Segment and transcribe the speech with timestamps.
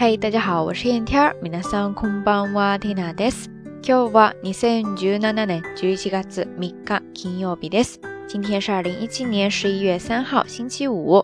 [0.00, 1.34] 嘿，大家好，我是燕天儿。
[1.42, 3.50] 皆さんこんばんは、ティナです。
[3.82, 7.98] 今日は二千十七年十一月三日金曜日です。
[8.28, 11.22] 今天是二零一七年十一月三号，星期五。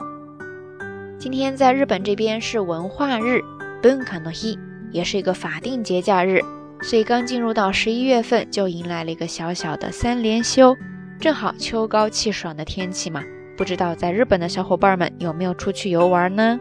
[1.19, 3.43] 今天在日本这边是文化日，
[3.83, 4.59] 文化の日，
[4.91, 6.41] 也是一个法定节假日。
[6.83, 10.77] 所以刚进入到十一月份，就迎来了一个小小的三连休，
[11.21, 13.23] 正好秋高气爽的天气嘛。
[13.57, 16.59] 不知道在日本的小伙伴们有没有出去游玩呢？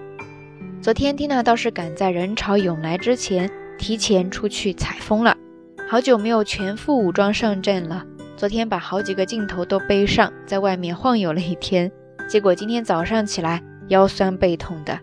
[0.86, 5.36] 昨天蒂娜倒是赶在人潮涌来之前，提前出去采风了。
[5.88, 8.04] 好久没有全副武装上阵了，
[8.36, 11.90] 昨天把好几个镜头都背上，在外面晃悠了一天。
[12.28, 14.96] 结果今天早上起来腰酸背痛的，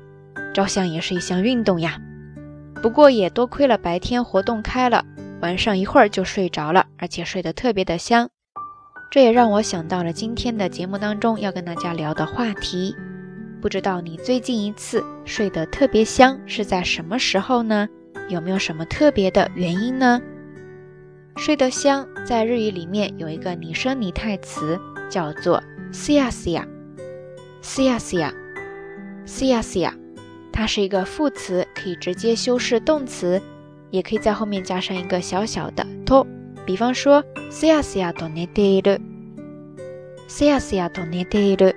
[0.53, 1.99] 照相也是一项运动呀。
[2.81, 5.03] 不过也多亏了白天活动开了，
[5.41, 8.29] 晚上一会儿就睡着了，而且睡得特别的香。
[9.11, 12.95] 这也让我想到了今天的节目当中要跟大家聊的话题。
[13.63, 17.87] 不知道你最近一次睡得特别香是在什么时候呢？
[18.27, 20.21] 有没有什么特别的原因呢？
[21.37, 24.77] 睡得香在日语里面有一个拟声拟态词
[25.09, 26.67] 叫做 sia sia
[27.61, 28.33] sia sia
[29.25, 29.93] sia sia，
[30.51, 33.41] 它是一个副词，可以直接修饰动词，
[33.91, 36.27] 也可以在后面加上一个小小的 to。
[36.65, 38.99] 比方说 sia sia to nete iru
[40.27, 41.73] sia sia to nete iru。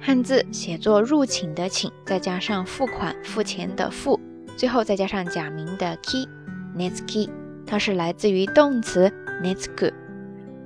[0.00, 4.18] 汉字写作入寝的寝，再加上付款付钱的付，
[4.56, 7.28] 最后再加上假名的 ki，netsuki，
[7.66, 9.12] 它是来自于动词。
[9.43, 9.93] That's good,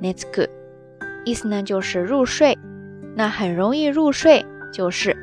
[0.01, 0.49] that's good，
[1.25, 2.57] 意思呢就是入睡。
[3.15, 5.15] 那很容易入睡就是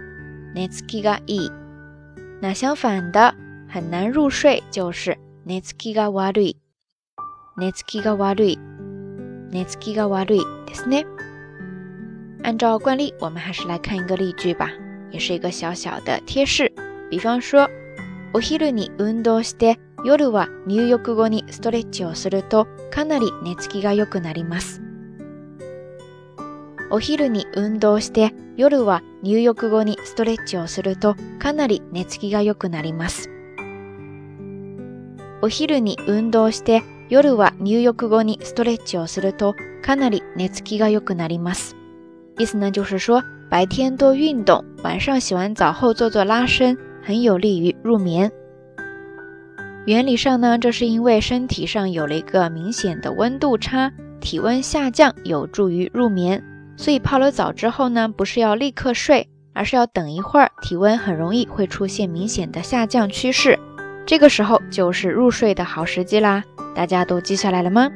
[0.55, 1.51] That's kiga e。
[2.41, 3.35] 那相反的，
[3.69, 5.17] 很难入睡就是
[5.47, 10.45] That's kiga warui。That's kiga warui。That's kiga warui。
[10.67, 11.05] ですね。
[12.43, 14.71] 按照惯例，我们还是来看一个例句吧，
[15.11, 16.73] 也是一个小小的贴士。
[17.11, 17.69] 比方说，
[18.33, 19.77] お昼に運動して。
[20.06, 24.80] 夜は入浴後にストレッチをするとかなり寝つきが良くなります。
[26.92, 33.32] お昼に運動して夜は入浴後にストレッチをするとかなり寝つきが良くなります。
[35.42, 41.76] お昼に運動して夜は入浴後にストレッチをするとかなり寝つきが良くなります。
[42.38, 48.32] 意思呢就是说，白天多运动，晚上洗完澡后做做拉伸，很有利于入眠。
[49.86, 56.44] 原理上呢，这是因为身体上有了一个明显的温度差，体温下降有助于入眠。
[56.76, 63.60] 所以泡了澡之后呢，不是要立刻睡，而是要等一会儿，体温很容易会出现明显的下降趋势，
[64.08, 66.44] 这个时候就是入睡的好时机啦。
[66.74, 67.90] 大家都记下来了吗？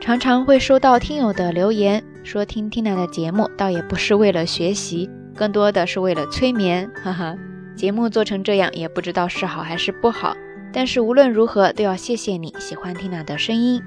[0.00, 7.36] 常常会收到听友的留言，说听 Tina 的节目倒也不是为了学习，更多的是为了催眠，哈哈。
[7.82, 10.36] 节目做成这样，也不知道是好还是不好。
[10.72, 13.82] 但是无论如何，都要谢谢你喜欢 Tina 的声音。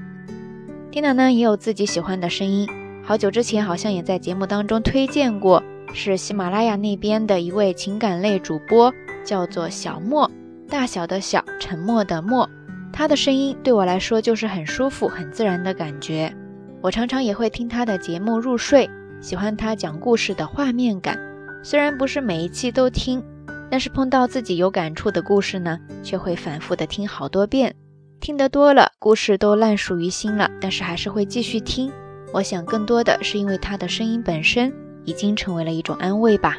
[0.91, 2.67] Tina 呢也有自己喜欢的声音，
[3.05, 5.63] 好久之前好像也在节目当中推荐过，
[5.93, 10.29] 是喜马拉雅那边的一位情感类主播，叫做小莫，
[10.67, 12.49] 大小的小，沉默的默。
[12.91, 16.35] 他的声音对我来说就是很舒服、很自然的感觉。
[16.81, 18.89] 我常常也会听他的节目入睡，
[19.21, 21.17] 喜欢他讲故事的画面感。
[21.63, 23.23] 虽然不是每一期都听。
[23.69, 27.75] 但是碰到自己有感触的故事呢，却会反复的听好多遍，
[28.19, 31.91] 听得多了，故事都烂熟于心了，但是还是会继续听。
[32.33, 34.71] 我想更多的是因为他的声音本身
[35.03, 36.57] 已经成为了一种安慰吧。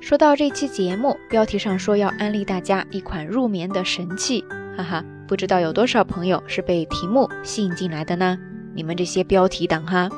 [0.00, 4.44] 说到这期节目标题上说要安利大家一款入眠的神器，
[4.76, 8.38] 哈哈，不知道有多少朋友是被题目吸引进来的呢？
[8.74, 10.08] 你们这些标题党哈，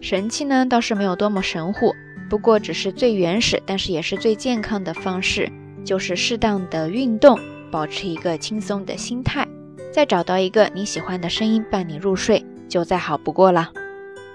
[0.00, 1.94] 神器呢倒是没有多么神乎。
[2.28, 5.50] 不过只是最原始，但是也是最健康的方式，
[5.84, 7.38] 就是适当的运动，
[7.70, 9.46] 保持一个轻松的心态，
[9.92, 13.70] 再找到一个你喜欢的声音伴你入睡，就再好不过了。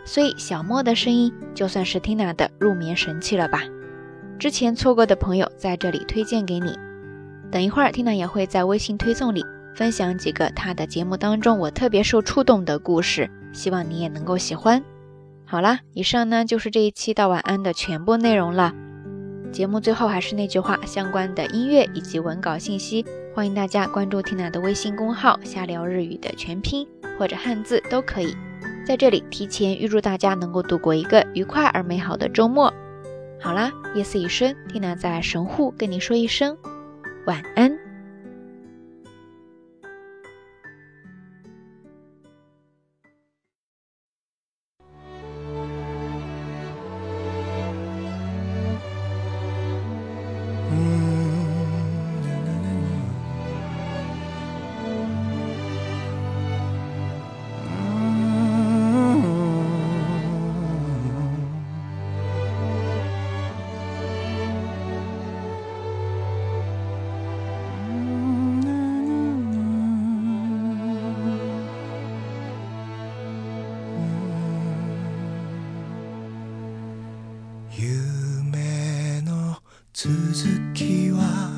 [0.06, 3.64] 所以小莫的声音就算是 Tina 的入眠神器了吧。
[4.40, 6.78] 之前错过的朋友在这里推荐给你。
[7.52, 9.44] 等一会儿，Tina 也会在微信推送里
[9.76, 14.82] 分享几个她的节目当中我特别受触动的故事，希望你也能够喜欢。
[15.52, 18.72] 好啦，以上呢就是这一期到晚安的全部内容了。
[19.52, 23.04] 节目最后还是那句话，相关的音乐以及文稿信息，
[23.34, 26.88] 欢迎大家关注 Tina 的微信公号“瞎聊日语”的全拼
[27.18, 28.38] 或者汉字都可以。
[28.86, 32.72] 在这里提前预祝大家能够度过一个愉快而美好的周末。
[33.42, 36.56] 好啦，夜色已深，Tina 在神户跟你说一声
[37.26, 37.89] 晚安。
[80.02, 80.16] 続
[80.74, 81.49] きは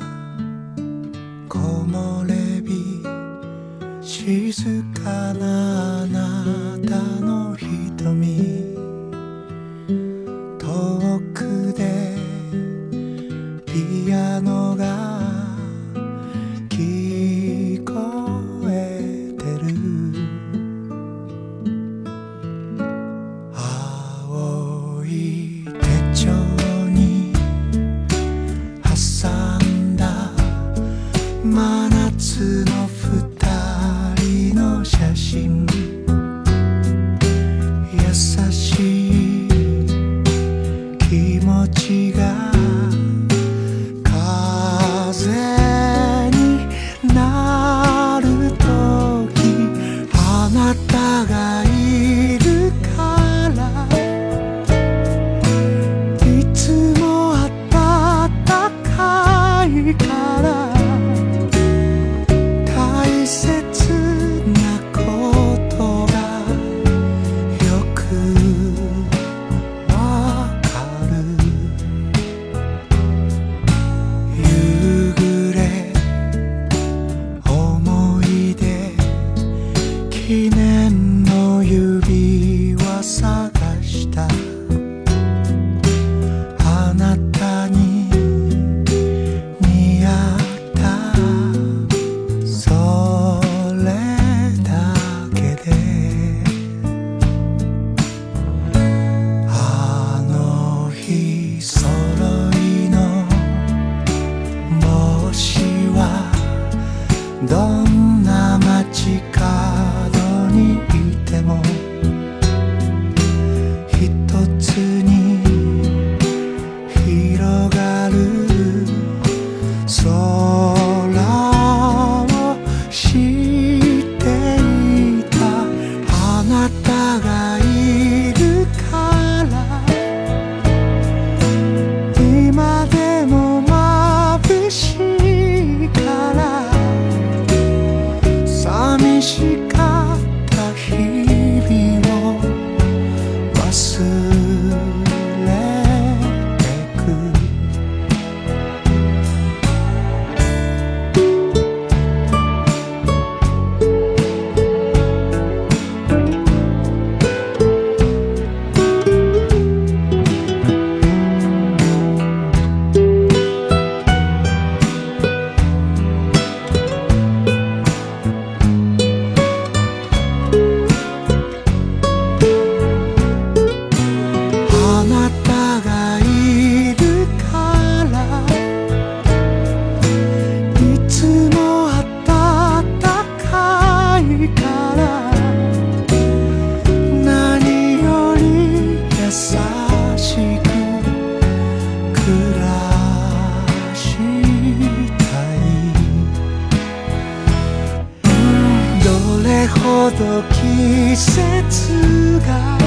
[200.18, 202.78] ど季節が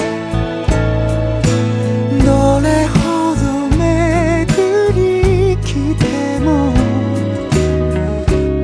[2.23, 3.43] どれほど
[3.75, 3.77] 巡
[4.93, 6.73] り来ても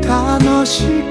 [0.07, 1.10] 楽しく